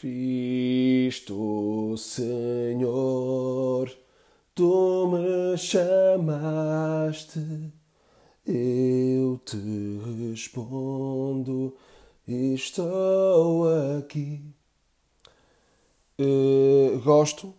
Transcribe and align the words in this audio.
Cristo 0.00 1.96
Senhor, 1.98 3.90
tu 4.54 5.08
me 5.08 5.58
chamaste, 5.58 7.40
eu 8.46 9.40
te 9.44 9.56
respondo, 10.30 11.76
estou 12.28 13.98
aqui. 13.98 14.40
Uh, 16.16 17.00
gosto 17.00 17.52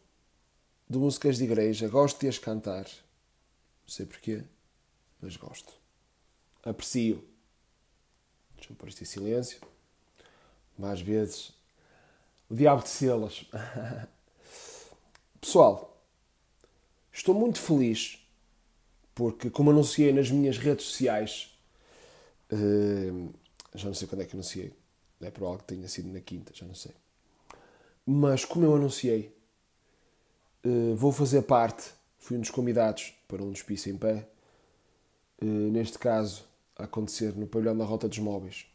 de 0.90 0.98
músicas 0.98 1.40
de 1.40 1.44
igreja, 1.44 1.90
gosto 1.90 2.22
de 2.22 2.30
as 2.30 2.38
cantar. 2.38 2.86
Não 2.86 3.90
sei 3.90 4.06
porquê, 4.06 4.46
mas 5.22 5.36
gosto. 5.36 5.74
Aprecio. 6.64 7.22
Deixa-me 8.56 8.78
pôr 8.78 8.88
isto 8.88 9.02
em 9.02 9.06
silêncio. 9.06 9.60
Mais 10.78 11.02
vezes. 11.02 11.59
O 12.50 12.56
diabo 12.56 12.82
de 12.82 12.90
selas. 12.90 13.46
Pessoal, 15.40 16.04
estou 17.14 17.36
muito 17.36 17.60
feliz 17.60 18.18
porque, 19.14 19.50
como 19.50 19.70
anunciei 19.70 20.12
nas 20.12 20.32
minhas 20.32 20.58
redes 20.58 20.86
sociais, 20.86 21.56
uh, 22.52 23.30
já 23.76 23.88
não 23.88 23.94
sei 23.94 24.08
quando 24.08 24.22
é 24.22 24.26
que 24.26 24.36
anunciei, 24.36 24.74
é 25.22 25.30
provável 25.30 25.60
que 25.60 25.66
tenha 25.66 25.88
sido 25.88 26.12
na 26.12 26.22
quinta, 26.22 26.52
já 26.56 26.66
não 26.66 26.74
sei. 26.74 26.94
Mas 28.06 28.46
como 28.46 28.66
eu 28.66 28.76
anunciei, 28.76 29.36
uh, 30.66 30.96
vou 30.96 31.12
fazer 31.12 31.44
parte, 31.44 31.92
fui 32.18 32.36
um 32.36 32.42
dos 32.42 32.50
convidados 32.50 33.14
para 33.28 33.44
um 33.44 33.52
despiço 33.52 33.90
em 33.90 33.98
pé, 33.98 34.28
uh, 35.42 35.46
neste 35.46 36.00
caso 36.00 36.46
a 36.76 36.86
acontecer 36.86 37.36
no 37.36 37.46
pavilhão 37.46 37.78
da 37.78 37.86
Rota 37.86 38.08
dos 38.08 38.20
Móveis. 38.20 38.66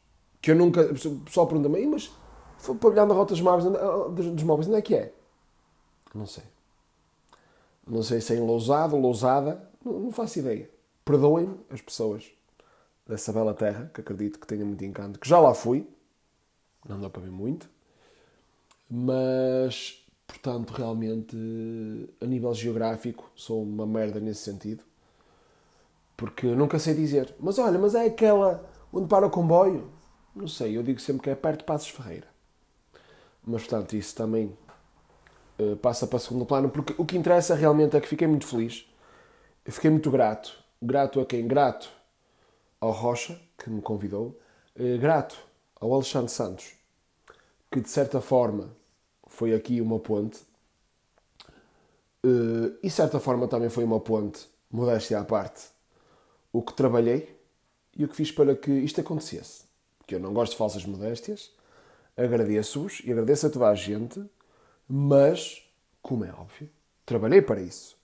Que 0.40 0.50
eu 0.50 0.54
nunca. 0.54 0.82
O 0.82 1.20
pessoal 1.20 1.48
pergunta-me, 1.48 1.86
mas 1.86 2.10
foi 2.58 2.74
o 2.74 2.78
pavilhão 2.78 3.06
da 3.06 3.14
Rota 3.14 3.34
dos 3.34 3.40
Móveis, 3.40 3.72
dos 4.14 4.42
Móveis, 4.42 4.68
onde 4.68 4.78
é 4.78 4.82
que 4.82 4.94
é? 4.94 5.12
Não 6.14 6.26
sei. 6.26 6.44
Não 7.86 8.02
sei 8.02 8.20
se 8.20 8.34
é 8.34 8.36
em 8.36 8.40
Lousado, 8.40 8.96
Lousada, 8.96 9.68
não, 9.84 10.00
não 10.00 10.10
faço 10.12 10.38
ideia. 10.38 10.70
Perdoem-me 11.04 11.58
as 11.70 11.80
pessoas 11.80 12.30
dessa 13.06 13.32
bela 13.32 13.52
terra, 13.52 13.90
que 13.92 14.00
acredito 14.00 14.38
que 14.38 14.46
tenha 14.46 14.64
muito 14.64 14.84
encanto, 14.84 15.18
que 15.18 15.28
já 15.28 15.38
lá 15.38 15.52
fui, 15.54 15.86
não 16.88 17.00
dá 17.00 17.10
para 17.10 17.22
ver 17.22 17.30
muito, 17.30 17.68
mas, 18.88 20.02
portanto, 20.26 20.70
realmente, 20.70 21.36
a 22.20 22.26
nível 22.26 22.54
geográfico, 22.54 23.30
sou 23.34 23.62
uma 23.62 23.86
merda 23.86 24.20
nesse 24.20 24.42
sentido, 24.42 24.82
porque 26.16 26.46
nunca 26.46 26.78
sei 26.78 26.94
dizer. 26.94 27.34
Mas 27.38 27.58
olha, 27.58 27.78
mas 27.78 27.94
é 27.94 28.06
aquela 28.06 28.64
onde 28.92 29.08
para 29.08 29.26
o 29.26 29.30
comboio? 29.30 29.90
Não 30.34 30.48
sei, 30.48 30.76
eu 30.76 30.82
digo 30.82 31.00
sempre 31.00 31.22
que 31.22 31.30
é 31.30 31.34
perto 31.34 31.60
de 31.60 31.64
Passos 31.64 31.88
Ferreira. 31.88 32.33
Mas, 33.46 33.62
portanto, 33.62 33.94
isso 33.94 34.14
também 34.14 34.56
uh, 35.58 35.76
passa 35.76 36.06
para 36.06 36.18
segundo 36.18 36.46
plano, 36.46 36.70
porque 36.70 36.94
o 36.96 37.04
que 37.04 37.16
interessa 37.16 37.54
realmente 37.54 37.96
é 37.96 38.00
que 38.00 38.08
fiquei 38.08 38.26
muito 38.26 38.46
feliz, 38.46 38.86
fiquei 39.64 39.90
muito 39.90 40.10
grato. 40.10 40.62
Grato 40.80 41.20
a 41.20 41.26
quem? 41.26 41.46
Grato 41.46 41.90
ao 42.80 42.90
Rocha, 42.90 43.40
que 43.58 43.70
me 43.70 43.80
convidou, 43.80 44.38
uh, 44.76 44.98
grato 44.98 45.36
ao 45.80 45.92
Alexandre 45.92 46.30
Santos, 46.30 46.72
que 47.70 47.80
de 47.80 47.88
certa 47.88 48.20
forma 48.20 48.70
foi 49.26 49.54
aqui 49.54 49.80
uma 49.80 49.98
ponte, 49.98 50.40
uh, 52.24 52.76
e 52.82 52.88
de 52.88 52.90
certa 52.90 53.20
forma 53.20 53.48
também 53.48 53.68
foi 53.68 53.84
uma 53.84 54.00
ponte, 54.00 54.48
modéstia 54.70 55.20
à 55.20 55.24
parte, 55.24 55.66
o 56.52 56.62
que 56.62 56.72
trabalhei 56.72 57.36
e 57.96 58.04
o 58.04 58.08
que 58.08 58.16
fiz 58.16 58.30
para 58.30 58.54
que 58.54 58.70
isto 58.70 59.00
acontecesse. 59.00 59.64
Porque 59.98 60.14
eu 60.14 60.20
não 60.20 60.32
gosto 60.32 60.52
de 60.52 60.58
falsas 60.58 60.84
modéstias, 60.84 61.50
agradeço-vos 62.16 63.00
e 63.04 63.12
agradeço 63.12 63.46
a 63.46 63.50
toda 63.50 63.68
a 63.68 63.74
gente, 63.74 64.22
mas, 64.88 65.62
como 66.02 66.24
é 66.24 66.32
óbvio, 66.32 66.68
trabalhei 67.04 67.42
para 67.42 67.60
isso. 67.60 67.96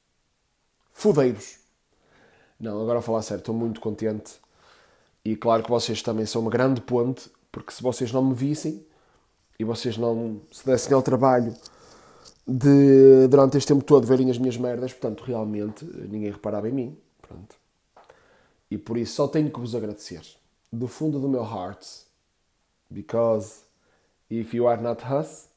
Fudeiros. 0.92 1.58
Não, 2.58 2.80
agora 2.80 2.98
a 2.98 3.02
falar 3.02 3.22
sério, 3.22 3.40
estou 3.40 3.54
muito 3.54 3.80
contente 3.80 4.34
e 5.24 5.36
claro 5.36 5.62
que 5.62 5.70
vocês 5.70 6.02
também 6.02 6.26
são 6.26 6.42
uma 6.42 6.50
grande 6.50 6.80
ponte, 6.80 7.30
porque 7.50 7.72
se 7.72 7.82
vocês 7.82 8.12
não 8.12 8.24
me 8.24 8.34
vissem 8.34 8.84
e 9.58 9.64
vocês 9.64 9.96
não 9.96 10.40
se 10.50 10.64
dessem 10.64 10.94
ao 10.94 11.02
trabalho 11.02 11.54
de, 12.46 13.28
durante 13.28 13.56
este 13.56 13.68
tempo 13.68 13.84
todo, 13.84 14.06
verem 14.06 14.30
as 14.30 14.38
minhas 14.38 14.56
merdas, 14.56 14.92
portanto, 14.92 15.22
realmente 15.24 15.84
ninguém 15.84 16.30
reparava 16.30 16.68
em 16.68 16.72
mim. 16.72 16.98
Pronto. 17.22 17.56
E 18.70 18.78
por 18.78 18.96
isso 18.96 19.14
só 19.14 19.28
tenho 19.28 19.50
que 19.50 19.60
vos 19.60 19.74
agradecer. 19.74 20.22
Do 20.72 20.86
fundo 20.88 21.20
do 21.20 21.28
meu 21.28 21.42
heart. 21.42 21.84
Because 22.88 23.60
if 24.30 24.54
you 24.54 24.66
are 24.66 24.76
not 24.76 25.04
us, 25.04 25.48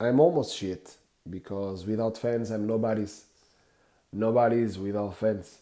I'm 0.00 0.18
almost 0.18 0.56
shit. 0.56 0.96
Because 1.28 1.86
without 1.86 2.18
fans, 2.18 2.50
I'm 2.50 2.66
nobody's. 2.66 3.26
Nobody's 4.12 4.78
without 4.78 5.16
fans. 5.16 5.58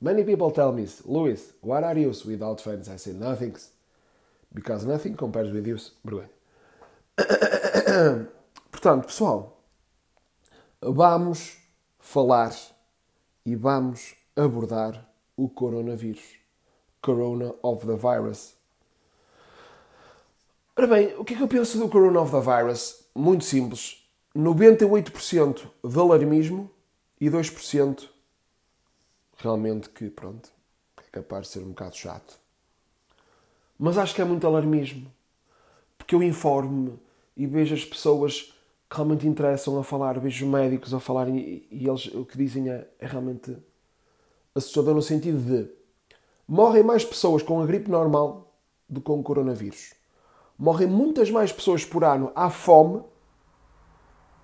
Many 0.00 0.24
people 0.24 0.50
tell 0.50 0.72
me, 0.72 0.86
Luis, 1.04 1.52
what 1.60 1.84
are 1.84 1.96
you 1.96 2.12
without 2.26 2.60
fans? 2.60 2.88
I 2.88 2.96
say 2.96 3.12
nothings. 3.12 3.70
Because 4.52 4.84
nothing 4.84 5.16
compares 5.16 5.52
with 5.52 5.66
you. 5.66 5.78
Vergonha. 6.04 6.28
Portanto, 8.70 9.06
pessoal, 9.06 9.56
vamos 10.82 11.56
falar 11.98 12.52
e 13.44 13.54
vamos 13.54 14.14
abordar 14.36 15.06
o 15.36 15.48
coronavírus. 15.48 16.36
Corona 17.00 17.52
of 17.62 17.86
the 17.86 17.96
Virus. 17.96 18.55
Ora 20.78 20.88
bem, 20.88 21.14
o 21.16 21.24
que 21.24 21.32
é 21.32 21.36
que 21.38 21.42
eu 21.42 21.48
penso 21.48 21.78
do 21.78 21.88
Corona 21.88 22.20
of 22.20 22.30
the 22.30 22.38
Virus? 22.38 23.06
Muito 23.14 23.44
simples. 23.46 24.06
98% 24.36 25.66
de 25.82 25.98
alarmismo 25.98 26.70
e 27.18 27.30
2% 27.30 28.10
realmente 29.38 29.88
que, 29.88 30.10
pronto, 30.10 30.50
é 30.98 31.10
capaz 31.10 31.46
de 31.46 31.52
ser 31.54 31.60
um 31.60 31.70
bocado 31.70 31.96
chato. 31.96 32.38
Mas 33.78 33.96
acho 33.96 34.14
que 34.14 34.20
é 34.20 34.24
muito 34.26 34.46
alarmismo. 34.46 35.10
Porque 35.96 36.14
eu 36.14 36.22
informo-me 36.22 36.98
e 37.34 37.46
vejo 37.46 37.74
as 37.74 37.86
pessoas 37.86 38.54
que 38.90 38.96
realmente 38.96 39.26
interessam 39.26 39.78
a 39.78 39.82
falar, 39.82 40.20
vejo 40.20 40.44
os 40.44 40.52
médicos 40.52 40.92
a 40.92 41.00
falar 41.00 41.26
e, 41.30 41.66
e 41.70 41.88
eles 41.88 42.04
o 42.08 42.26
que 42.26 42.36
dizem 42.36 42.68
é, 42.68 42.86
é 42.98 43.06
realmente 43.06 43.56
assustador 44.54 44.94
no 44.94 45.00
sentido 45.00 45.38
de 45.38 45.70
morrem 46.46 46.82
mais 46.82 47.02
pessoas 47.02 47.42
com 47.42 47.62
a 47.62 47.66
gripe 47.66 47.90
normal 47.90 48.54
do 48.86 49.00
que 49.00 49.06
com 49.06 49.18
o 49.18 49.22
coronavírus. 49.22 49.96
Morrem 50.58 50.86
muitas 50.86 51.30
mais 51.30 51.52
pessoas 51.52 51.84
por 51.84 52.04
ano 52.04 52.32
à 52.34 52.48
fome 52.50 53.02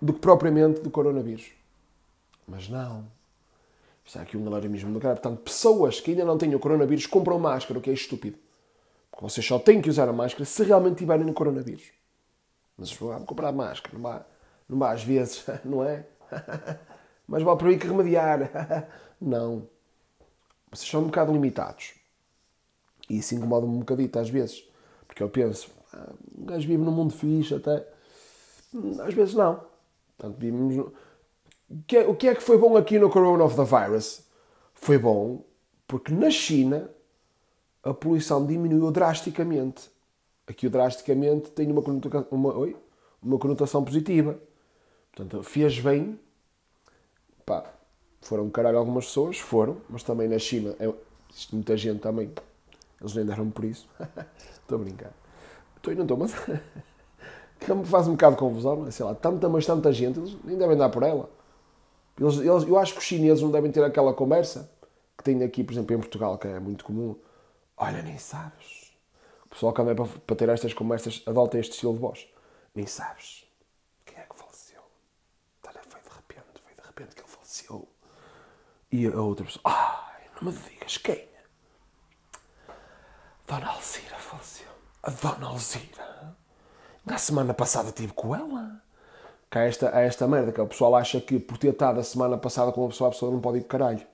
do 0.01 0.13
que 0.13 0.21
propriamente 0.21 0.81
do 0.81 0.91
coronavírus. 0.91 1.53
Mas 2.47 2.69
não. 2.69 3.07
Está 4.05 4.23
aqui 4.23 4.37
um 4.37 4.47
alarmismo 4.47 4.93
do 4.93 5.01
cara. 5.01 5.15
Portanto, 5.15 5.41
pessoas 5.41 6.01
que 6.01 6.11
ainda 6.11 6.25
não 6.25 6.37
têm 6.37 6.55
o 6.55 6.59
coronavírus 6.59 7.07
compram 7.07 7.39
máscara, 7.39 7.79
o 7.79 7.83
que 7.83 7.91
é 7.91 7.95
estúpido. 7.95 8.37
Porque 9.11 9.25
vocês 9.25 9.47
só 9.47 9.59
têm 9.59 9.81
que 9.81 9.89
usar 9.89 10.09
a 10.09 10.13
máscara 10.13 10.45
se 10.45 10.63
realmente 10.65 10.99
tiverem 10.99 11.25
no 11.25 11.33
coronavírus. 11.33 11.85
Mas 12.77 12.93
vão 12.93 13.25
comprar 13.25 13.53
máscara, 13.53 13.97
não 13.97 14.03
vá, 14.03 14.27
não 14.69 14.79
vá 14.79 14.93
às 14.93 15.05
vezes, 15.05 15.45
não 15.65 15.85
é? 15.85 16.05
Mas 17.29 17.43
vá 17.43 17.57
por 17.57 17.69
aí 17.69 17.79
que 17.79 17.87
remediar. 17.87 18.51
Não 19.21 19.69
vocês 20.73 20.91
são 20.91 21.03
um 21.03 21.07
bocado 21.07 21.31
limitados. 21.31 21.93
E 23.09 23.19
isso 23.19 23.35
incomoda-me 23.35 23.75
um 23.75 23.81
bocadito 23.81 24.19
às 24.19 24.31
vezes. 24.31 24.65
Porque 25.07 25.23
eu 25.23 25.29
penso, 25.29 25.71
um 26.39 26.45
gajo 26.45 26.67
vive 26.67 26.83
num 26.83 26.93
mundo 26.93 27.13
fixe 27.13 27.55
até. 27.55 27.87
Às 29.05 29.15
vezes 29.15 29.35
não. 29.35 29.61
Portanto, 30.17 30.39
vivemos. 30.39 30.77
O 31.69 31.83
que, 31.87 31.97
é, 31.97 32.07
o 32.07 32.15
que 32.15 32.29
é 32.29 32.35
que 32.35 32.43
foi 32.43 32.59
bom 32.59 32.77
aqui 32.77 32.99
no 32.99 33.09
Corona 33.11 33.45
of 33.45 33.57
the 33.57 33.65
Virus? 33.65 34.23
Foi 34.75 34.99
bom 34.99 35.45
porque 35.87 36.13
na 36.13 36.31
China 36.31 36.91
a 37.83 37.93
poluição 37.93 38.47
diminuiu 38.47 38.91
drasticamente. 38.91 39.91
Aqui 40.47 40.67
o 40.67 40.71
drasticamente 40.71 41.51
tem 41.51 41.71
uma 41.71 41.83
conotação, 41.83 42.27
uma, 42.31 42.57
oi, 42.57 42.77
uma 43.23 43.39
conotação 43.39 43.85
positiva. 43.85 44.39
Portanto, 45.15 45.43
fez 45.43 45.79
bem. 45.79 46.19
Pá, 47.45 47.73
foram 48.21 48.49
caralho 48.51 48.79
algumas 48.79 49.07
pessoas, 49.07 49.39
foram, 49.39 49.79
mas 49.89 50.03
também 50.03 50.29
na 50.29 50.39
China 50.39 50.75
é, 50.79 50.93
existe 51.31 51.55
muita 51.55 51.77
gente 51.77 52.01
também. 52.01 52.31
Eles 53.01 53.15
nem 53.15 53.27
deram 53.27 53.51
por 53.51 53.65
isso. 53.65 53.89
estou 54.63 54.79
a 54.79 54.83
brincar. 54.83 55.22
Estou 55.83 55.93
e 55.93 55.97
não 55.97 56.05
estou, 56.05 56.17
mas. 56.17 56.33
que 57.59 57.75
me 57.75 57.85
faz 57.85 58.07
um 58.07 58.13
bocado 58.13 58.37
de 58.37 58.39
confusão, 58.39 58.89
sei 58.93 59.05
lá, 59.05 59.17
tanta, 59.17 59.49
mas 59.49 59.67
tanta 59.67 59.93
gente, 59.93 60.17
eles 60.21 60.37
nem 60.45 60.57
devem 60.57 60.77
dar 60.77 60.89
por 60.91 61.03
ela. 61.03 61.29
Eles, 62.19 62.39
eles, 62.39 62.63
eu 62.63 62.79
acho 62.79 62.93
que 62.93 63.01
os 63.01 63.05
chineses 63.05 63.43
não 63.43 63.51
devem 63.51 63.71
ter 63.73 63.83
aquela 63.83 64.15
conversa 64.15 64.71
que 65.19 65.25
tem 65.25 65.43
aqui, 65.43 65.65
por 65.65 65.73
exemplo, 65.73 65.97
em 65.97 65.99
Portugal, 65.99 66.39
que 66.39 66.47
é 66.47 66.61
muito 66.61 66.85
comum. 66.85 67.17
Olha, 67.77 68.01
nem 68.01 68.17
sabes. 68.17 68.93
O 69.45 69.49
pessoal 69.49 69.73
que 69.73 69.83
anda 69.83 69.93
para, 69.93 70.07
para 70.07 70.37
ter 70.37 70.49
estas 70.49 70.73
conversas 70.73 71.21
adota 71.27 71.59
este 71.59 71.73
estilo 71.73 71.95
de 71.95 71.99
voz. 71.99 72.29
Nem 72.75 72.87
sabes. 72.87 73.45
Quem 74.05 74.19
é 74.19 74.23
que 74.23 74.37
faleceu? 74.37 74.83
Olha, 75.67 75.81
foi 75.89 76.01
de 76.01 76.09
repente, 76.09 76.63
foi 76.65 76.75
de 76.75 76.81
repente 76.81 77.15
que 77.17 77.23
ele 77.23 77.29
faleceu. 77.29 77.89
E 78.93 79.07
a 79.07 79.21
outra 79.21 79.45
pessoa, 79.45 79.63
ai, 79.65 80.23
não 80.41 80.53
me 80.53 80.59
digas 80.59 80.97
quem? 80.99 81.27
Dona 83.49 83.67
Alzira 83.67 84.17
faleceu. 84.17 84.72
A 85.03 85.11
Dona 85.11 85.49
Alzira. 85.49 86.37
Na 87.05 87.19
semana 87.19 87.53
passada 87.53 87.89
estive 87.89 88.13
com 88.13 88.37
ela. 88.37 88.81
Que 89.51 89.59
há 89.59 89.63
esta, 89.63 89.97
há 89.97 90.01
esta 90.01 90.29
merda, 90.29 90.53
que 90.53 90.61
o 90.61 90.67
pessoal 90.67 90.95
acha 90.95 91.21
que 91.21 91.41
por 91.41 91.59
ter 91.59 91.73
estado 91.73 91.99
a 91.99 92.05
semana 92.05 92.39
passada 92.39 92.71
com 92.71 92.83
uma 92.83 92.89
pessoa, 92.89 93.09
a 93.09 93.11
pessoa 93.11 93.33
não 93.33 93.41
pode 93.41 93.59
ir 93.59 93.65
caralho. 93.65 94.07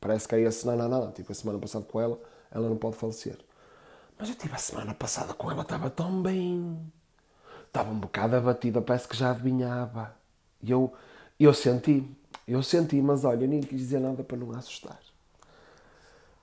Parece 0.00 0.26
que 0.26 0.34
é 0.34 0.40
esse, 0.40 0.66
não, 0.66 0.76
não, 0.76 0.88
não. 0.88 1.12
Tipo, 1.12 1.30
a 1.30 1.34
semana 1.34 1.58
passada 1.58 1.84
com 1.84 2.00
ela, 2.00 2.18
ela 2.50 2.68
não 2.68 2.76
pode 2.76 2.96
falecer. 2.96 3.38
Mas 4.18 4.30
eu 4.30 4.34
tive 4.34 4.54
a 4.54 4.58
semana 4.58 4.94
passada 4.94 5.34
com 5.34 5.50
ela, 5.50 5.62
estava 5.62 5.90
tão 5.90 6.22
bem. 6.22 6.80
Estava 7.66 7.90
um 7.90 8.00
bocado 8.00 8.36
abatida, 8.36 8.80
parece 8.80 9.06
que 9.06 9.16
já 9.16 9.30
adivinhava. 9.30 10.14
E 10.62 10.70
eu, 10.70 10.92
eu 11.38 11.52
senti, 11.52 12.10
eu 12.48 12.62
senti, 12.62 13.00
mas 13.02 13.24
olha, 13.24 13.46
nem 13.46 13.60
quis 13.60 13.78
dizer 13.78 14.00
nada 14.00 14.24
para 14.24 14.38
não 14.38 14.52
assustar. 14.52 14.98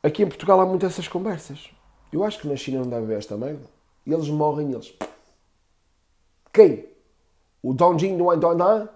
Aqui 0.03 0.21
em 0.21 0.27
Portugal 0.27 0.61
há 0.61 0.65
muitas 0.65 0.93
essas 0.93 1.07
conversas. 1.07 1.71
Eu 2.11 2.23
acho 2.23 2.39
que 2.39 2.47
na 2.47 2.55
China 2.55 2.79
não 2.79 2.89
deve 2.89 3.03
haver 3.03 3.17
esta 3.17 3.37
merda. 3.37 3.65
E 4.05 4.13
eles 4.13 4.29
morrem, 4.29 4.71
eles. 4.71 4.93
Quem? 6.53 6.87
O 7.61 7.73
Dongjing 7.73 8.17
do 8.17 8.29
Antonan? 8.29 8.87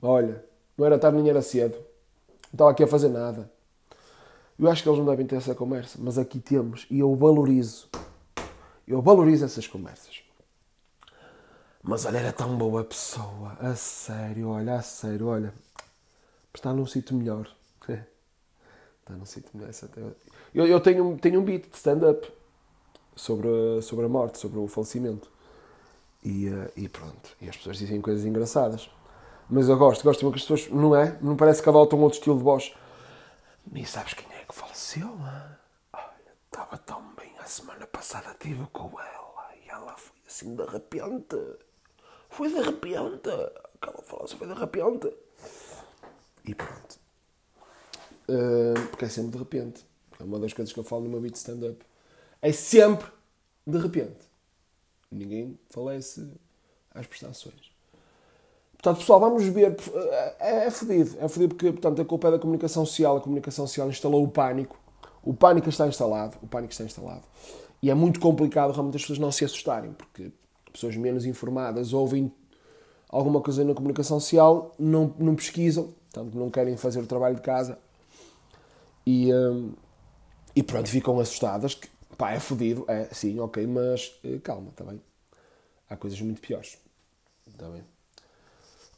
Olha, 0.00 0.44
não 0.76 0.86
era 0.86 0.98
tarde 0.98 1.18
nem 1.18 1.28
era 1.28 1.42
cedo. 1.42 1.74
Não 1.74 2.52
estava 2.52 2.70
aqui 2.70 2.82
a 2.84 2.86
fazer 2.86 3.08
nada. 3.08 3.50
Eu 4.58 4.70
acho 4.70 4.82
que 4.82 4.88
eles 4.88 4.98
não 4.98 5.06
devem 5.06 5.26
ter 5.26 5.36
essa 5.36 5.54
conversa, 5.54 5.98
mas 6.00 6.18
aqui 6.18 6.38
temos 6.38 6.86
e 6.90 7.00
eu 7.00 7.14
valorizo. 7.16 7.88
Eu 8.86 9.00
valorizo 9.00 9.44
essas 9.44 9.66
conversas. 9.66 10.22
Mas 11.82 12.04
olha, 12.04 12.18
era 12.18 12.32
tão 12.32 12.56
boa 12.56 12.84
pessoa. 12.84 13.56
A 13.58 13.74
sério, 13.74 14.48
olha, 14.50 14.76
a 14.76 14.82
sério, 14.82 15.26
olha. 15.26 15.52
Está 16.54 16.72
num 16.72 16.86
sítio 16.86 17.16
melhor. 17.16 17.52
Está 17.88 19.14
num 19.14 19.24
sítio 19.24 19.50
melhor. 19.54 19.72
Eu, 20.54 20.66
eu 20.66 20.80
tenho, 20.80 21.16
tenho 21.18 21.40
um 21.40 21.44
beat 21.44 21.68
de 21.68 21.76
stand-up 21.76 22.30
sobre, 23.16 23.80
sobre 23.82 24.06
a 24.06 24.08
morte, 24.08 24.38
sobre 24.38 24.58
o 24.58 24.66
falecimento. 24.66 25.30
E, 26.22 26.48
eh, 26.48 26.70
e, 26.76 26.88
pronto. 26.88 27.36
E 27.40 27.48
as 27.48 27.56
pessoas 27.56 27.78
dizem 27.78 28.00
coisas 28.00 28.24
engraçadas. 28.24 28.90
Mas 29.48 29.68
eu 29.68 29.76
gosto, 29.76 30.04
gosto 30.04 30.24
de 30.24 30.30
que 30.30 30.38
as 30.38 30.42
pessoas, 30.42 30.68
não 30.70 30.94
é? 30.94 31.18
Não 31.20 31.36
parece 31.36 31.62
que 31.62 31.68
adotam 31.68 32.00
outro 32.00 32.18
estilo 32.18 32.36
de 32.36 32.44
voz. 32.44 32.74
Nem 33.70 33.84
sabes 33.84 34.14
quem 34.14 34.26
é 34.32 34.44
que 34.44 34.54
faleceu? 34.54 35.08
Olha, 35.92 36.14
estava 36.46 36.78
tão 36.78 37.02
bem 37.14 37.32
a 37.38 37.44
semana 37.44 37.86
passada, 37.86 38.30
estive 38.30 38.66
com 38.72 38.90
ela 39.00 39.48
e 39.64 39.68
ela 39.68 39.94
foi 39.96 40.16
assim 40.26 40.54
de 40.54 40.64
repente. 40.64 41.36
Foi 42.30 42.48
de 42.48 42.60
repente. 42.60 43.30
Aquela 43.74 44.02
frase 44.02 44.36
foi 44.36 44.46
de 44.46 44.54
repente. 44.54 45.12
E 46.44 46.54
pronto. 46.54 47.00
Uh, 48.28 48.88
porque 48.90 49.04
é 49.04 49.08
sempre 49.08 49.32
de 49.32 49.38
repente. 49.38 49.91
É 50.22 50.24
uma 50.24 50.38
das 50.38 50.52
coisas 50.52 50.72
que 50.72 50.78
eu 50.78 50.84
falo 50.84 51.02
no 51.02 51.10
meu 51.10 51.20
beat 51.20 51.34
stand-up. 51.34 51.84
É 52.40 52.52
sempre 52.52 53.08
de 53.66 53.76
repente. 53.76 54.30
Ninguém 55.10 55.58
falece 55.68 56.26
às 56.94 57.06
prestações. 57.06 57.72
Portanto, 58.74 58.98
pessoal, 58.98 59.18
vamos 59.18 59.44
ver. 59.44 59.76
É, 60.38 60.66
é 60.66 60.70
fodido. 60.70 61.16
É 61.18 61.28
fodido 61.28 61.54
porque, 61.54 61.72
portanto, 61.72 62.00
a 62.00 62.04
culpa 62.04 62.28
é 62.28 62.30
da 62.30 62.38
comunicação 62.38 62.86
social. 62.86 63.16
A 63.16 63.20
comunicação 63.20 63.66
social 63.66 63.88
instalou 63.88 64.22
o 64.22 64.28
pânico. 64.28 64.78
O 65.24 65.34
pânico 65.34 65.68
está 65.68 65.88
instalado. 65.88 66.36
O 66.40 66.46
pânico 66.46 66.72
está 66.72 66.84
instalado. 66.84 67.22
E 67.82 67.90
é 67.90 67.94
muito 67.94 68.20
complicado 68.20 68.70
realmente 68.70 68.96
as 68.96 69.02
pessoas 69.02 69.18
não 69.18 69.32
se 69.32 69.44
assustarem, 69.44 69.92
porque 69.92 70.30
pessoas 70.72 70.96
menos 70.96 71.26
informadas 71.26 71.92
ouvem 71.92 72.32
alguma 73.08 73.40
coisa 73.40 73.64
na 73.64 73.74
comunicação 73.74 74.20
social, 74.20 74.72
não, 74.78 75.12
não 75.18 75.34
pesquisam, 75.34 75.92
portanto, 76.10 76.34
não 76.34 76.48
querem 76.48 76.76
fazer 76.76 77.00
o 77.00 77.06
trabalho 77.06 77.34
de 77.34 77.42
casa 77.42 77.76
e, 79.06 79.34
hum, 79.34 79.72
e 80.54 80.62
pronto, 80.62 80.88
ficam 80.88 81.18
assustadas. 81.18 81.74
Que, 81.74 81.88
pá, 82.16 82.32
é 82.32 82.40
fodido, 82.40 82.84
é 82.88 83.08
sim, 83.12 83.38
ok, 83.40 83.66
mas 83.66 84.14
eh, 84.24 84.38
calma, 84.42 84.70
está 84.70 84.84
bem? 84.84 85.00
Há 85.88 85.96
coisas 85.96 86.20
muito 86.20 86.40
piores, 86.40 86.78
está 87.46 87.68
bem? 87.68 87.84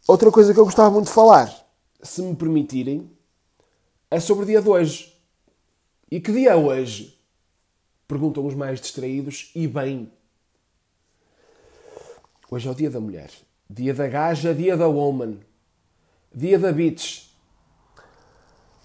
Outra 0.07 0.31
coisa 0.31 0.53
que 0.53 0.61
eu 0.61 0.65
gostava 0.65 0.91
muito 0.91 1.07
de 1.07 1.13
falar, 1.13 1.51
se 2.03 2.21
me 2.23 2.37
permitirem, 2.37 3.11
é 4.11 4.21
sobre 4.21 4.45
o 4.45 4.47
dia 4.47 4.61
de 4.61 4.69
hoje. 4.69 5.15
E 6.11 6.21
que 6.21 6.31
dia 6.31 6.51
é 6.51 6.55
hoje? 6.55 7.19
Perguntam 8.07 8.47
os 8.47 8.55
mais 8.55 8.81
distraídos, 8.81 9.51
e 9.55 9.67
bem. 9.67 10.13
Hoje 12.51 12.69
é 12.69 12.71
o 12.71 12.75
dia 12.75 12.91
da 12.91 13.01
mulher. 13.01 13.31
Dia 13.69 13.95
da 13.95 14.07
gaja, 14.07 14.55
dia 14.55 14.77
da 14.77 14.87
woman. 14.87 15.39
Dia 16.33 16.59
da 16.59 16.71
bitch. 16.71 17.27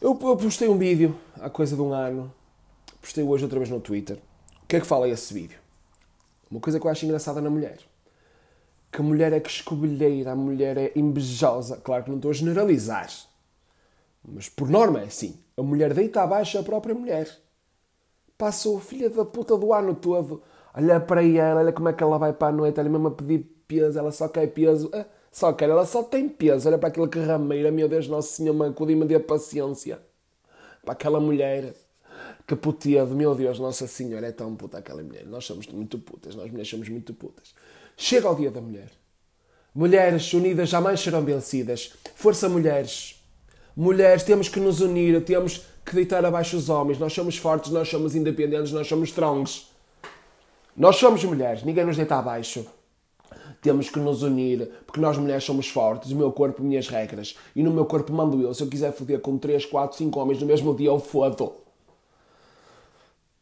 Eu, 0.02 0.18
eu 0.22 0.38
postei 0.38 0.70
um 0.70 0.78
vídeo 0.78 1.20
há 1.40 1.50
coisa 1.50 1.76
de 1.76 1.82
um 1.82 1.92
ano. 1.92 2.34
Postei 3.02 3.24
hoje 3.24 3.44
outra 3.44 3.60
vez 3.60 3.70
no 3.70 3.80
Twitter. 3.80 4.18
O 4.64 4.68
que 4.68 4.76
é 4.76 4.80
que 4.80 4.88
fala 4.88 5.08
esse 5.08 5.34
vídeo? 5.34 5.60
Uma 6.50 6.60
coisa 6.60 6.80
que 6.80 6.86
eu 6.86 6.92
acho 6.92 7.06
engraçada 7.06 7.42
na 7.42 7.50
mulher 7.50 7.80
que 8.92 9.02
a 9.02 9.04
mulher 9.04 9.32
é 9.34 9.40
que 9.40 9.50
escobilheira, 9.50 10.32
a 10.32 10.36
mulher 10.36 10.78
é 10.78 10.92
invejosa. 10.96 11.78
Claro 11.78 12.04
que 12.04 12.10
não 12.10 12.18
estou 12.18 12.32
a 12.32 12.34
generalizar, 12.34 13.10
mas 14.24 14.50
por 14.50 14.70
norma 14.70 15.02
é 15.02 15.06
assim. 15.06 15.40
A 15.56 15.62
mulher 15.62 15.94
deita 15.94 16.22
abaixo 16.22 16.58
a 16.58 16.64
própria 16.64 16.96
mulher. 16.96 17.30
Passou 18.38 18.80
filha 18.80 19.10
da 19.10 19.26
puta 19.26 19.58
do 19.58 19.74
ano 19.74 19.94
todo. 19.94 20.42
Olha 20.74 21.00
para 21.00 21.24
ela, 21.24 21.62
olha 21.62 21.74
como 21.74 21.90
é 21.90 21.94
que 21.94 22.04
ela 22.04 22.18
vai 22.18 22.34
para 22.34 22.48
a 22.48 22.52
noite, 22.52 22.80
olha 22.80 22.90
mesmo 22.90 23.08
a 23.10 23.12
pedir 23.12 23.40
peso, 23.68 24.00
ela 24.00 24.12
só 24.12 24.28
quer 24.28 24.48
peso. 24.48 24.90
Ah, 24.94 25.06
só 25.32 25.54
quer, 25.54 25.70
ela 25.70 25.86
só 25.86 26.04
tem 26.04 26.28
peso. 26.28 26.68
Olha 26.68 26.78
para 26.78 26.90
aquela 26.90 27.08
que 27.08 27.20
rameira, 27.20 27.72
meu 27.72 27.88
Deus, 27.88 28.08
Nosso 28.08 28.34
Senhor, 28.34 28.54
mancuda 28.54 28.92
e 28.92 28.96
me 28.96 29.06
dê 29.06 29.20
paciência. 29.20 30.00
Para 30.82 30.94
aquela 30.94 31.20
mulher 31.20 31.74
que 32.50 32.56
puteado, 32.56 33.16
meu 33.16 33.36
Deus, 33.36 33.60
Nossa 33.60 33.86
Senhora, 33.86 34.26
é 34.26 34.32
tão 34.32 34.56
puta 34.56 34.80
aquela 34.80 35.04
mulher. 35.04 35.24
Nós 35.28 35.46
somos 35.46 35.68
muito 35.68 36.00
putas, 36.00 36.34
nós 36.34 36.50
mulheres 36.50 36.68
somos 36.68 36.90
muito 36.90 37.14
putas. 37.14 37.54
Chega 37.96 38.28
ao 38.28 38.34
dia 38.34 38.50
da 38.50 38.60
mulher. 38.60 38.90
Mulheres 39.74 40.34
unidas 40.34 40.68
jamais 40.68 41.00
serão 41.00 41.24
vencidas. 41.24 41.94
Força, 42.16 42.50
mulheres. 42.50 43.24
Mulheres, 43.78 44.24
temos 44.24 44.50
que 44.50 44.60
nos 44.60 44.82
unir, 44.82 45.24
temos 45.24 45.62
que 45.86 45.94
deitar 45.94 46.26
abaixo 46.26 46.58
os 46.58 46.70
homens. 46.70 46.98
Nós 46.98 47.14
somos 47.14 47.38
fortes, 47.38 47.72
nós 47.72 47.88
somos 47.88 48.16
independentes, 48.16 48.72
nós 48.72 48.88
somos 48.88 49.10
strongs. 49.10 49.68
Nós 50.76 50.96
somos 50.96 51.24
mulheres, 51.24 51.62
ninguém 51.62 51.86
nos 51.86 51.98
deita 51.98 52.16
abaixo. 52.16 52.66
Temos 53.62 53.92
que 53.92 54.00
nos 54.00 54.24
unir, 54.24 54.72
porque 54.88 55.00
nós 55.00 55.20
mulheres 55.20 55.44
somos 55.44 55.70
fortes. 55.70 56.12
O 56.12 56.16
meu 56.16 56.32
corpo, 56.32 56.64
minhas 56.64 56.88
regras. 56.88 57.38
E 57.56 57.62
no 57.62 57.70
meu 57.70 57.86
corpo 57.86 58.12
mando 58.12 58.42
eu. 58.42 58.52
Se 58.56 58.64
eu 58.64 58.68
quiser 58.68 58.92
foder 58.92 59.20
com 59.20 59.38
3, 59.38 59.68
4, 59.68 59.98
5 59.98 60.20
homens 60.20 60.40
no 60.40 60.48
mesmo 60.48 60.74
dia, 60.74 60.88
eu 60.88 61.00
fodo. 61.00 61.69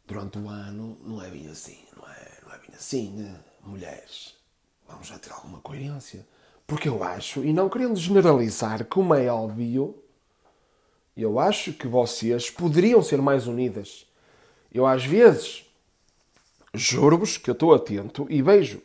Durante 0.08 0.38
o 0.38 0.48
ano, 0.48 0.98
não 1.04 1.22
é 1.22 1.30
bem 1.30 1.48
assim, 1.48 1.78
não 1.96 2.08
é, 2.08 2.38
não 2.44 2.52
é 2.52 2.58
bem 2.58 2.74
assim, 2.74 3.12
né? 3.12 3.38
mulheres 3.62 4.38
vamos 4.88 5.06
já 5.06 5.18
ter 5.18 5.30
alguma 5.32 5.60
coerência. 5.60 6.26
Porque 6.66 6.88
eu 6.88 7.02
acho, 7.04 7.44
e 7.44 7.52
não 7.52 7.68
querendo 7.68 7.96
generalizar, 7.96 8.84
como 8.86 9.14
é 9.14 9.28
óbvio, 9.28 10.02
eu 11.16 11.38
acho 11.38 11.72
que 11.72 11.86
vocês 11.86 12.50
poderiam 12.50 13.02
ser 13.02 13.20
mais 13.22 13.46
unidas. 13.46 14.06
Eu 14.72 14.86
às 14.86 15.04
vezes 15.04 15.64
juro-vos 16.74 17.36
que 17.36 17.50
eu 17.50 17.52
estou 17.52 17.72
atento 17.72 18.26
e 18.28 18.42
vejo 18.42 18.82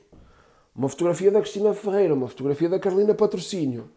uma 0.76 0.90
fotografia 0.90 1.32
da 1.32 1.42
Cristina 1.42 1.74
Ferreira, 1.74 2.14
uma 2.14 2.28
fotografia 2.28 2.70
da 2.70 2.80
Carolina 2.80 3.14
Patrocínio. 3.14 3.90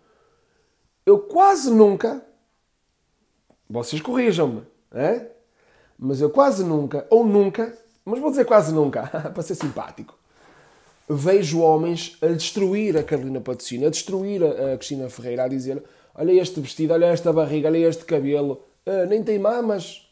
Eu 1.05 1.21
quase 1.21 1.71
nunca, 1.71 2.25
vocês 3.69 4.03
corrijam-me, 4.03 4.63
é? 4.91 5.31
Mas 5.99 6.21
eu 6.21 6.31
quase 6.31 6.65
nunca, 6.65 7.07
ou 7.11 7.25
nunca, 7.25 7.77
mas 8.05 8.21
vou 8.21 8.31
dizer 8.31 8.45
quase 8.45 8.73
nunca, 8.73 9.07
para 9.33 9.43
ser 9.43 9.55
simpático, 9.55 10.17
vejo 11.09 11.61
homens 11.61 12.17
a 12.21 12.27
destruir 12.29 12.97
a 12.97 13.03
Carolina 13.03 13.41
Patrocínio, 13.41 13.87
a 13.87 13.91
destruir 13.91 14.43
a 14.45 14.77
Cristina 14.77 15.09
Ferreira, 15.09 15.45
a 15.45 15.49
dizer 15.49 15.83
olha 16.17 16.33
este 16.33 16.61
vestido, 16.61 16.95
olha 16.95 17.07
esta 17.07 17.33
barriga, 17.33 17.69
olha 17.69 17.89
este 17.89 18.05
cabelo, 18.05 18.65
uh, 18.87 19.07
nem 19.09 19.23
tem 19.23 19.39
mamas. 19.39 20.03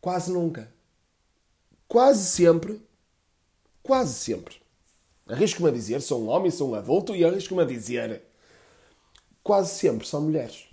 Quase 0.00 0.32
nunca. 0.32 0.72
Quase 1.86 2.24
sempre, 2.24 2.80
quase 3.82 4.14
sempre. 4.14 4.56
Arrisco-me 5.26 5.68
a 5.68 5.72
dizer, 5.72 6.00
sou 6.00 6.22
um 6.22 6.28
homem, 6.28 6.50
sou 6.50 6.70
um 6.70 6.74
adulto 6.74 7.14
e 7.14 7.24
arrisco-me 7.24 7.62
a 7.62 7.66
dizer, 7.66 8.22
quase 9.42 9.74
sempre 9.74 10.06
são 10.06 10.22
mulheres 10.22 10.66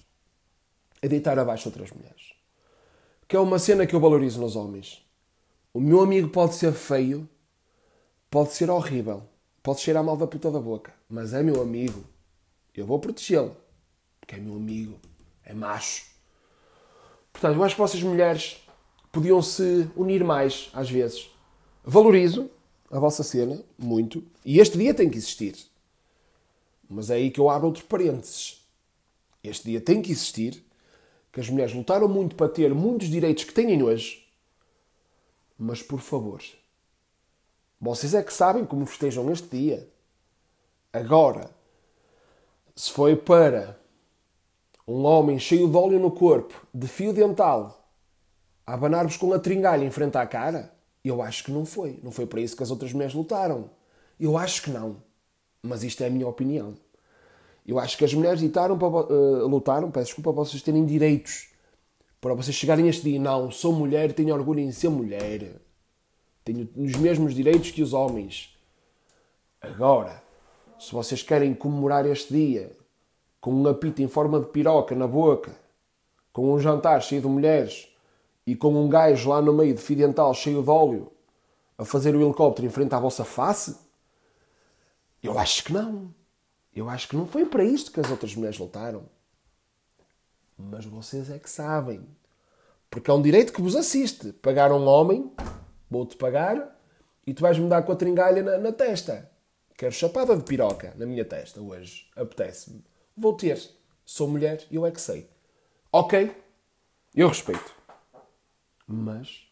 a 1.03 1.07
deitar 1.07 1.37
abaixo 1.37 1.67
outras 1.67 1.91
mulheres. 1.91 2.34
Que 3.27 3.35
é 3.35 3.39
uma 3.39 3.59
cena 3.59 3.85
que 3.87 3.95
eu 3.95 3.99
valorizo 3.99 4.39
nos 4.39 4.55
homens. 4.55 5.03
O 5.73 5.79
meu 5.79 6.01
amigo 6.01 6.29
pode 6.29 6.55
ser 6.55 6.73
feio, 6.73 7.27
Pode 8.35 8.51
ser 8.51 8.69
horrível, 8.69 9.23
pode 9.63 9.79
cheirar 9.79 10.03
mal 10.03 10.17
da 10.17 10.27
puta 10.27 10.51
da 10.51 10.59
boca, 10.59 10.93
mas 11.09 11.33
é 11.33 11.41
meu 11.41 11.61
amigo. 11.61 12.03
Eu 12.75 12.85
vou 12.85 12.99
protegê-lo, 12.99 13.55
porque 14.19 14.35
é 14.35 14.37
meu 14.37 14.57
amigo, 14.57 14.99
é 15.45 15.53
macho. 15.53 16.05
Portanto, 17.31 17.55
eu 17.55 17.63
acho 17.63 17.75
que 17.75 17.81
vocês 17.81 18.03
mulheres 18.03 18.57
podiam 19.09 19.41
se 19.41 19.89
unir 19.95 20.21
mais 20.21 20.69
às 20.73 20.89
vezes. 20.89 21.29
Valorizo 21.81 22.49
a 22.91 22.99
vossa 22.99 23.23
cena 23.23 23.63
muito 23.77 24.21
e 24.43 24.59
este 24.59 24.77
dia 24.77 24.93
tem 24.93 25.09
que 25.09 25.17
existir. 25.17 25.55
Mas 26.89 27.09
é 27.09 27.15
aí 27.15 27.31
que 27.31 27.39
eu 27.39 27.49
abro 27.49 27.67
outro 27.67 27.85
parênteses. 27.85 28.67
Este 29.41 29.69
dia 29.69 29.79
tem 29.79 30.01
que 30.01 30.11
existir, 30.11 30.61
que 31.35 31.41
as 31.41 31.49
mulheres 31.49 31.73
lutaram 31.73 32.07
muito 32.07 32.33
para 32.33 32.47
ter 32.47 32.73
muitos 32.73 33.09
direitos 33.09 33.43
que 33.43 33.53
têm 33.53 33.83
hoje, 33.83 34.25
mas 35.59 35.83
por 35.83 35.99
favor, 35.99 36.41
Vocês 37.77 38.13
é 38.13 38.23
que 38.23 38.33
sabem 38.33 38.65
como 38.65 38.85
festejam 38.85 39.29
este 39.29 39.49
dia. 39.49 39.89
Agora, 40.93 41.51
se 42.73 42.89
foi 42.89 43.17
para 43.17 43.77
um 44.87 45.03
homem 45.03 45.37
cheio 45.37 45.67
de 45.69 45.75
óleo 45.75 45.99
no 45.99 46.09
corpo, 46.09 46.65
de 46.73 46.87
fio 46.87 47.11
dental, 47.11 47.85
a 48.65 48.73
abanar-vos 48.73 49.17
com 49.17 49.33
a 49.33 49.37
tringalha 49.37 49.83
em 49.83 49.91
frente 49.91 50.17
à 50.17 50.25
cara, 50.25 50.73
eu 51.03 51.21
acho 51.21 51.43
que 51.43 51.51
não 51.51 51.65
foi. 51.65 51.99
Não 52.01 52.11
foi 52.11 52.25
para 52.25 52.39
isso 52.39 52.55
que 52.55 52.63
as 52.63 52.71
outras 52.71 52.93
mulheres 52.93 53.13
lutaram. 53.13 53.69
Eu 54.17 54.37
acho 54.37 54.61
que 54.61 54.71
não. 54.71 55.03
Mas 55.61 55.83
isto 55.83 56.01
é 56.01 56.07
a 56.07 56.09
minha 56.09 56.29
opinião. 56.29 56.75
Eu 57.65 57.79
acho 57.79 57.97
que 57.97 58.05
as 58.05 58.13
mulheres 58.13 58.41
lutaram 58.41 58.77
para, 58.77 58.87
uh, 58.87 59.47
lutaram, 59.47 59.89
peço 59.89 60.07
desculpa, 60.07 60.31
para 60.31 60.43
vocês 60.43 60.61
terem 60.61 60.85
direitos. 60.85 61.49
Para 62.21 62.33
vocês 62.33 62.55
chegarem 62.55 62.85
a 62.85 62.89
este 62.89 63.03
dia. 63.03 63.19
Não, 63.19 63.49
sou 63.49 63.73
mulher, 63.73 64.13
tenho 64.13 64.33
orgulho 64.33 64.59
em 64.59 64.71
ser 64.71 64.89
mulher. 64.89 65.61
Tenho 66.43 66.69
os 66.75 66.95
mesmos 66.95 67.33
direitos 67.33 67.71
que 67.71 67.81
os 67.81 67.91
homens. 67.91 68.55
Agora, 69.59 70.21
se 70.79 70.91
vocês 70.91 71.23
querem 71.23 71.55
comemorar 71.55 72.05
este 72.05 72.33
dia 72.33 72.71
com 73.41 73.51
um 73.51 73.67
apito 73.67 74.01
em 74.01 74.07
forma 74.07 74.39
de 74.39 74.47
piroca 74.47 74.95
na 74.95 75.07
boca, 75.07 75.55
com 76.31 76.53
um 76.53 76.59
jantar 76.59 77.01
cheio 77.01 77.21
de 77.21 77.27
mulheres 77.27 77.87
e 78.45 78.55
com 78.55 78.73
um 78.75 78.87
gajo 78.87 79.29
lá 79.29 79.41
no 79.41 79.53
meio 79.53 79.73
de 79.73 79.81
fio 79.81 79.97
cheio 80.33 80.61
de 80.61 80.69
óleo 80.69 81.11
a 81.77 81.85
fazer 81.85 82.15
o 82.15 82.21
helicóptero 82.21 82.67
em 82.67 82.69
frente 82.69 82.93
à 82.93 82.99
vossa 82.99 83.23
face? 83.23 83.75
Eu 85.23 85.37
acho 85.39 85.63
que 85.63 85.73
não. 85.73 86.13
Eu 86.75 86.89
acho 86.89 87.07
que 87.07 87.15
não 87.15 87.25
foi 87.25 87.45
para 87.45 87.63
isto 87.63 87.91
que 87.91 88.01
as 88.01 88.11
outras 88.11 88.35
mulheres 88.35 88.59
lutaram. 88.59 89.05
Mas 90.57 90.85
vocês 90.85 91.29
é 91.29 91.39
que 91.39 91.49
sabem. 91.49 92.05
Porque 92.89 93.09
é 93.09 93.13
um 93.13 93.21
direito 93.21 93.53
que 93.53 93.61
vos 93.61 93.75
assiste. 93.75 94.33
Pagar 94.33 94.71
um 94.73 94.85
homem, 94.85 95.31
vou-te 95.89 96.17
pagar, 96.17 96.77
e 97.25 97.33
tu 97.33 97.41
vais-me 97.41 97.69
dar 97.69 97.83
com 97.83 97.93
a 97.93 97.95
tringalha 97.95 98.43
na, 98.43 98.57
na 98.57 98.71
testa. 98.73 99.31
Quero 99.77 99.93
chapada 99.93 100.35
de 100.35 100.43
piroca 100.43 100.93
na 100.97 101.05
minha 101.05 101.23
testa 101.23 101.61
hoje. 101.61 102.09
Apetece-me. 102.15 102.83
Vou 103.15 103.33
ter. 103.33 103.59
Sou 104.05 104.27
mulher 104.27 104.65
eu 104.69 104.85
é 104.85 104.91
que 104.91 105.01
sei. 105.01 105.29
Ok, 105.91 106.35
eu 107.15 107.27
respeito. 107.27 107.73
Mas 108.85 109.47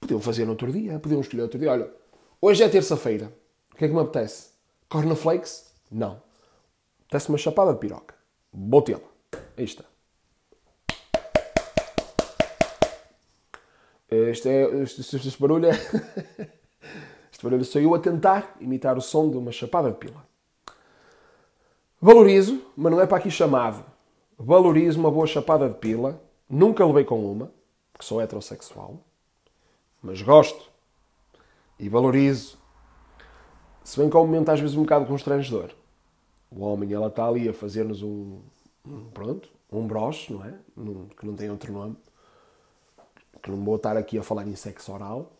podiam 0.00 0.20
fazer 0.20 0.44
no 0.44 0.52
outro 0.52 0.72
dia, 0.72 0.98
podiam 0.98 1.20
escolher 1.20 1.42
outro 1.42 1.58
dia. 1.58 1.70
Olha, 1.70 1.90
hoje 2.40 2.62
é 2.62 2.68
terça-feira. 2.68 3.32
O 3.72 3.76
que 3.76 3.84
é 3.84 3.88
que 3.88 3.94
me 3.94 4.00
apetece? 4.00 4.50
Cornflakes? 4.88 5.71
Não. 5.92 6.22
Apetece 7.02 7.28
uma 7.28 7.36
chapada 7.36 7.74
de 7.74 7.78
piroca. 7.78 8.14
Vou 8.50 8.80
tê-la. 8.80 9.00
Aí 9.56 9.64
está. 9.64 9.84
Este, 14.10 14.48
é, 14.48 14.82
este, 14.82 15.00
este, 15.02 15.16
este 15.16 15.40
barulho 15.40 15.66
é. 15.66 15.72
este 17.30 17.42
barulho 17.42 17.64
sou 17.64 17.80
eu 17.80 17.94
a 17.94 17.98
tentar 17.98 18.56
imitar 18.60 18.96
o 18.96 19.00
som 19.00 19.30
de 19.30 19.36
uma 19.36 19.52
chapada 19.52 19.90
de 19.90 19.96
pila. 19.96 20.26
Valorizo, 22.00 22.62
mas 22.76 22.92
não 22.92 23.00
é 23.00 23.06
para 23.06 23.18
aqui 23.18 23.30
chamado. 23.30 23.84
Valorizo 24.38 24.98
uma 24.98 25.10
boa 25.10 25.26
chapada 25.26 25.68
de 25.68 25.74
pila. 25.76 26.20
Nunca 26.48 26.84
levei 26.84 27.04
com 27.04 27.24
uma, 27.30 27.50
porque 27.92 28.04
sou 28.04 28.20
heterossexual. 28.20 28.98
Mas 30.02 30.20
gosto. 30.20 30.70
E 31.78 31.88
valorizo. 31.88 32.58
Se 33.84 33.98
bem 33.98 34.10
que 34.10 34.16
ao 34.16 34.26
momento 34.26 34.50
às 34.50 34.60
vezes 34.60 34.76
um 34.76 34.82
bocado 34.82 35.06
constrangedor. 35.06 35.70
O 36.54 36.60
homem, 36.60 36.92
ela 36.92 37.08
está 37.08 37.26
ali 37.26 37.48
a 37.48 37.54
fazer-nos 37.54 38.02
um, 38.02 38.40
Pronto, 39.14 39.48
um 39.70 39.86
broche, 39.86 40.32
não 40.32 40.44
é? 40.44 40.54
que 41.16 41.24
não 41.24 41.34
tem 41.34 41.50
outro 41.50 41.72
nome 41.72 41.96
que 43.42 43.50
não 43.50 43.62
vou 43.64 43.76
estar 43.76 43.96
aqui 43.96 44.16
a 44.16 44.22
falar 44.22 44.46
em 44.46 44.54
sexo 44.54 44.92
oral, 44.92 45.32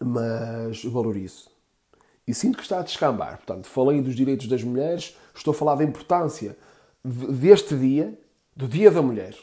mas 0.00 0.82
valorizo. 0.84 1.50
E 2.26 2.34
sinto 2.34 2.56
que 2.56 2.62
está 2.62 2.80
a 2.80 2.82
descambar. 2.82 3.36
Portanto, 3.36 3.66
falei 3.66 4.00
dos 4.00 4.16
direitos 4.16 4.48
das 4.48 4.64
mulheres, 4.64 5.16
estou 5.34 5.52
a 5.52 5.54
falar 5.54 5.76
da 5.76 5.84
importância 5.84 6.56
deste 7.04 7.76
dia, 7.76 8.18
do 8.56 8.66
Dia 8.66 8.90
da 8.90 9.02
Mulher. 9.02 9.36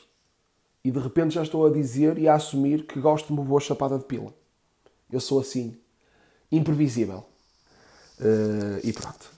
E 0.84 0.92
de 0.92 1.00
repente 1.00 1.36
já 1.36 1.44
estou 1.44 1.66
a 1.66 1.70
dizer 1.70 2.18
e 2.18 2.28
a 2.28 2.34
assumir 2.34 2.86
que 2.86 3.00
gosto 3.00 3.28
de 3.28 3.34
uma 3.34 3.44
boa 3.44 3.62
chapada 3.62 3.98
de 3.98 4.04
pila. 4.04 4.34
Eu 5.10 5.22
sou 5.22 5.40
assim, 5.40 5.78
imprevisível. 6.52 7.24
Uh, 8.20 8.80
e 8.84 8.92
pronto. 8.92 9.32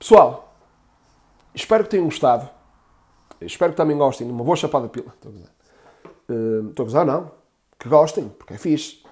Pessoal, 0.00 0.56
espero 1.54 1.84
que 1.84 1.90
tenham 1.90 2.06
gostado. 2.06 2.48
Espero 3.38 3.72
que 3.72 3.76
também 3.76 3.98
gostem 3.98 4.26
de 4.26 4.32
uma 4.32 4.42
boa 4.42 4.56
chapada 4.56 4.86
de 4.86 4.92
pila. 4.92 5.12
Estou 5.14 5.30
a 5.30 5.34
dizer. 5.34 5.50
Uh, 6.26 6.70
estou 6.70 6.84
a 6.84 6.86
gozar, 6.86 7.04
não. 7.04 7.30
Que 7.78 7.86
gostem, 7.86 8.30
porque 8.30 8.54
é 8.54 8.58
fixe. 8.58 9.02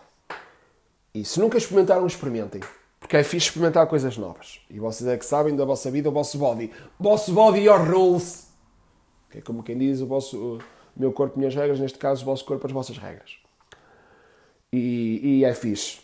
E 1.12 1.26
se 1.26 1.38
nunca 1.40 1.58
experimentaram, 1.58 2.06
experimentem. 2.06 2.62
Porque 2.98 3.18
é 3.18 3.22
fixe 3.22 3.48
experimentar 3.48 3.86
coisas 3.86 4.16
novas. 4.16 4.62
E 4.70 4.80
vocês 4.80 5.06
é 5.06 5.18
que 5.18 5.26
sabem 5.26 5.54
da 5.54 5.66
vossa 5.66 5.90
vida, 5.90 6.08
o 6.08 6.12
vosso 6.12 6.38
body. 6.38 6.72
Vosso 6.98 7.34
body, 7.34 7.60
your 7.60 7.80
rules. 7.80 8.48
Que 9.30 9.38
é 9.38 9.40
como 9.42 9.62
quem 9.62 9.76
diz, 9.76 10.00
o 10.00 10.06
vosso 10.06 10.56
o 10.56 10.58
meu 10.96 11.12
corpo, 11.12 11.38
minhas 11.38 11.54
regras. 11.54 11.78
Neste 11.78 11.98
caso, 11.98 12.22
o 12.22 12.24
vosso 12.24 12.46
corpo, 12.46 12.66
as 12.66 12.72
vossas 12.72 12.96
regras. 12.96 13.36
E, 14.72 15.20
e 15.22 15.44
é 15.44 15.52
fixe. 15.52 16.00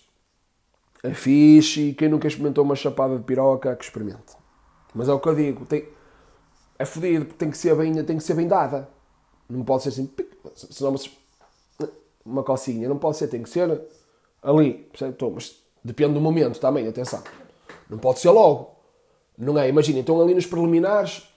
É 1.03 1.15
fixe 1.15 1.89
e 1.89 1.95
quem 1.95 2.11
nunca 2.11 2.29
experimentou 2.29 2.63
uma 2.63 2.77
chapada 2.77 3.17
de 3.17 3.25
piroca, 3.25 3.75
que 3.77 3.85
experimente. 3.85 4.44
Mas 4.95 5.09
é 5.09 5.13
o 5.13 5.21
que 5.21 5.29
eu 5.29 5.35
digo. 5.35 5.67
Tem, 5.67 5.89
é 6.79 6.85
fodido, 6.85 7.25
porque 7.27 7.39
tem 7.39 7.51
que 7.51 7.59
ser 7.59 7.75
bem, 7.75 8.05
tem 8.05 8.17
que 8.17 8.23
ser 8.23 8.35
bem 8.35 8.47
dada. 8.47 8.89
Não 9.49 9.65
pode 9.65 9.83
ser 9.83 9.89
assim, 9.91 10.11
senão 10.55 10.95
uma 12.25 12.43
cocinha, 12.43 12.89
não 12.89 12.97
pode 12.97 13.17
ser, 13.17 13.29
tem 13.29 13.43
que 13.43 13.51
ser 13.51 13.83
ali, 14.43 14.75
percebe? 14.91 15.17
Mas 15.35 15.57
depende 15.83 16.15
do 16.15 16.21
momento 16.21 16.59
também, 16.59 16.89
atenção. 16.89 17.23
Não 17.89 17.99
pode 17.99 18.21
ser 18.21 18.31
logo. 18.31 18.71
Não 19.37 19.59
é? 19.59 19.69
Imagina, 19.69 20.01
estão 20.01 20.21
ali 20.21 20.35
nos 20.35 20.47
preliminares, 20.47 21.29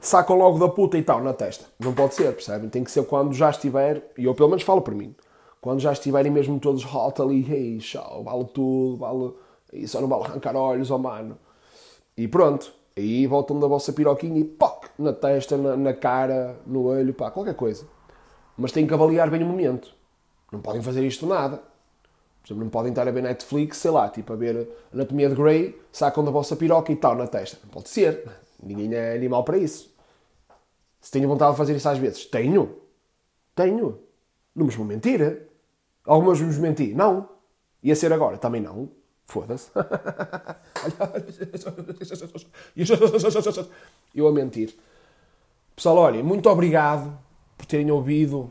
sacam 0.00 0.36
logo 0.36 0.58
da 0.58 0.68
puta 0.68 0.98
e 0.98 1.02
tal 1.02 1.22
na 1.22 1.32
testa. 1.32 1.66
Não 1.78 1.94
pode 1.94 2.14
ser, 2.14 2.32
percebem? 2.34 2.68
Tem 2.68 2.84
que 2.84 2.90
ser 2.90 3.04
quando 3.06 3.32
já 3.32 3.50
estiver, 3.50 4.12
e 4.18 4.24
eu 4.24 4.34
pelo 4.34 4.50
menos 4.50 4.64
falo 4.64 4.82
por 4.82 4.94
mim, 4.94 5.14
quando 5.60 5.80
já 5.80 5.92
estiverem 5.92 6.30
mesmo 6.30 6.58
todos 6.60 6.84
hot 6.84 7.20
ali, 7.22 7.50
hey, 7.50 7.80
show, 7.80 8.22
vale 8.22 8.44
tudo, 8.46 8.96
vale. 8.98 9.32
E 9.72 9.86
só 9.86 10.00
não 10.00 10.08
vale 10.08 10.24
arrancar 10.24 10.56
olhos, 10.56 10.90
oh 10.90 10.98
mano. 10.98 11.38
E 12.16 12.28
pronto. 12.28 12.77
Aí 12.98 13.28
voltam 13.28 13.60
da 13.60 13.68
vossa 13.68 13.92
piroquinha 13.92 14.40
e 14.40 14.44
poc, 14.44 14.86
na 14.98 15.12
testa, 15.12 15.56
na, 15.56 15.76
na, 15.76 15.94
cara, 15.94 16.58
no 16.66 16.86
olho, 16.86 17.14
pá, 17.14 17.30
qualquer 17.30 17.54
coisa. 17.54 17.86
Mas 18.56 18.72
têm 18.72 18.88
que 18.88 18.92
avaliar 18.92 19.30
bem 19.30 19.40
o 19.44 19.46
momento. 19.46 19.94
Não 20.50 20.60
podem 20.60 20.82
fazer 20.82 21.06
isto 21.06 21.24
nada. 21.24 21.58
Por 22.42 22.48
exemplo, 22.48 22.64
não 22.64 22.70
podem 22.70 22.90
estar 22.90 23.06
a 23.06 23.10
ver 23.12 23.22
Netflix, 23.22 23.76
sei 23.76 23.92
lá, 23.92 24.08
tipo 24.08 24.32
a 24.32 24.36
ver 24.36 24.68
Anatomia 24.92 25.28
de 25.28 25.36
Grey, 25.36 25.80
sacam 25.92 26.24
da 26.24 26.32
vossa 26.32 26.56
piroca 26.56 26.90
e 26.90 26.96
tal 26.96 27.14
na 27.14 27.28
testa. 27.28 27.56
Não 27.62 27.70
pode 27.70 27.88
ser. 27.88 28.28
Ninguém 28.60 28.92
é 28.92 29.14
animal 29.14 29.44
para 29.44 29.58
isso. 29.58 29.94
Se 31.00 31.12
tenho 31.12 31.28
vontade 31.28 31.52
de 31.52 31.56
fazer 31.56 31.76
isso 31.76 31.88
às 31.88 31.98
vezes, 31.98 32.26
tenho. 32.26 32.80
Tenho. 33.54 34.00
Não 34.56 34.66
me 34.66 34.72
vou 34.72 34.84
mentir. 34.84 35.46
Algumas 36.04 36.40
vos 36.40 36.58
menti. 36.58 36.92
Não. 36.94 37.28
Ia 37.80 37.94
ser 37.94 38.12
agora. 38.12 38.38
Também 38.38 38.60
não. 38.60 38.88
Foda-se. 39.28 39.70
Eu 44.14 44.26
a 44.26 44.32
mentir. 44.32 44.74
Pessoal, 45.76 45.98
olha, 45.98 46.24
muito 46.24 46.48
obrigado 46.48 47.16
por 47.56 47.66
terem 47.66 47.90
ouvido 47.90 48.50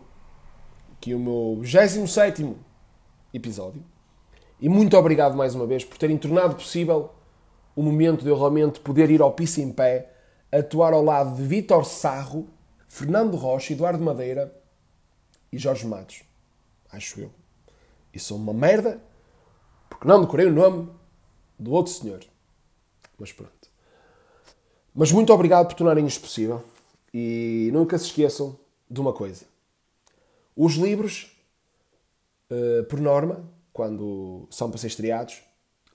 aqui 0.94 1.16
o 1.16 1.20
meu 1.20 1.58
27 1.62 2.56
episódio. 3.34 3.84
E 4.62 4.70
muito 4.70 4.96
obrigado 4.96 5.36
mais 5.36 5.56
uma 5.56 5.66
vez 5.66 5.84
por 5.84 5.98
terem 5.98 6.16
tornado 6.16 6.54
possível 6.54 7.10
o 7.76 7.82
momento 7.82 8.24
de 8.24 8.30
eu 8.30 8.38
realmente 8.38 8.80
poder 8.80 9.10
ir 9.10 9.20
ao 9.22 9.34
piso 9.34 9.60
em 9.60 9.72
pé, 9.72 10.14
atuar 10.52 10.94
ao 10.94 11.04
lado 11.04 11.36
de 11.36 11.42
Vítor 11.42 11.86
Sarro, 11.86 12.48
Fernando 12.88 13.36
Rocha, 13.36 13.74
Eduardo 13.74 14.04
Madeira 14.04 14.56
e 15.52 15.58
Jorge 15.58 15.88
Matos. 15.88 16.22
Acho 16.92 17.20
eu. 17.20 17.32
E 18.14 18.20
sou 18.20 18.38
uma 18.38 18.54
merda 18.54 19.02
porque 19.98 20.08
não 20.08 20.22
decorei 20.22 20.46
o 20.46 20.54
nome 20.54 20.90
do 21.58 21.72
outro 21.72 21.92
senhor. 21.92 22.24
Mas 23.18 23.32
pronto. 23.32 23.52
Mas 24.94 25.12
muito 25.12 25.34
obrigado 25.34 25.68
por 25.68 25.74
tornarem 25.74 26.06
isto 26.06 26.22
possível. 26.22 26.64
E 27.12 27.72
nunca 27.74 27.98
se 27.98 28.06
esqueçam 28.06 28.58
de 28.90 29.02
uma 29.02 29.12
coisa. 29.12 29.46
Os 30.56 30.76
livros, 30.76 31.36
uh, 32.52 32.84
por 32.84 33.00
norma, 33.00 33.44
quando 33.74 34.48
são 34.52 34.70
para 34.70 34.78
ser 34.80 34.88
estreados, 34.88 35.42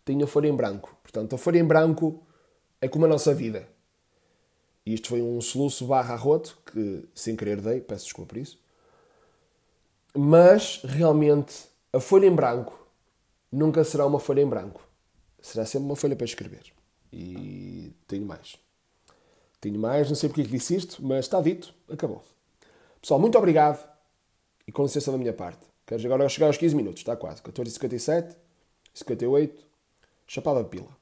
têm 0.05 0.21
a 0.21 0.27
folha 0.27 0.49
em 0.49 0.57
branco. 0.57 0.97
Portanto, 1.03 1.37
a 1.37 1.39
folha 1.39 1.59
em 1.59 1.65
branco 1.65 2.27
é 2.81 2.89
como 2.89 3.05
a 3.05 3.09
nossa 3.09 3.33
vida. 3.33 3.69
E 4.85 4.95
isto 4.95 5.09
foi 5.09 5.23
um 5.23 5.41
soluço 5.41 5.87
barra 5.87 6.15
arroto, 6.15 6.59
que 6.67 7.09
sem 7.15 7.37
querer 7.37 7.61
dei, 7.61 7.81
peço 7.81 8.07
desculpa 8.07 8.31
por 8.31 8.39
isso. 8.39 8.59
Mas, 10.13 10.81
realmente, 10.83 11.67
a 11.93 12.01
folha 12.01 12.27
em 12.27 12.35
branco 12.35 12.82
nunca 13.53 13.85
será 13.85 14.07
uma 14.07 14.19
folha 14.19 14.41
em 14.41 14.49
branco. 14.49 14.81
Será 15.41 15.67
sempre 15.67 15.87
uma 15.87 15.97
folha 15.97 16.17
para 16.17 16.25
escrever. 16.25 16.73
E 17.13 17.93
tenho 18.09 18.25
mais. 18.25 18.57
Tenho 19.61 19.79
mais, 19.79 20.09
não 20.09 20.17
sei 20.17 20.29
porque 20.29 20.41
é 20.41 20.45
que 20.45 20.51
disse 20.51 20.75
isto, 20.75 21.05
mas 21.05 21.27
está 21.27 21.41
dito, 21.41 21.73
acabou. 21.89 22.25
Pessoal, 23.01 23.21
muito 23.21 23.37
obrigado 23.39 23.87
e 24.67 24.73
com 24.73 24.83
licença 24.83 25.13
da 25.13 25.19
minha 25.19 25.33
parte. 25.33 25.65
Quero 25.87 26.05
agora 26.07 26.29
chegar 26.29 26.47
aos 26.47 26.57
15 26.57 26.75
minutos, 26.75 27.01
está 27.01 27.15
quase, 27.17 27.43
14h57. 27.43 28.35
58, 28.95 29.63
chapada 30.27 30.65
pila. 30.65 31.02